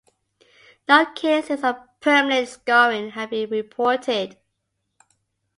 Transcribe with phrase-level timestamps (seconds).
[0.87, 4.35] No cases of permanent scarring have been reported.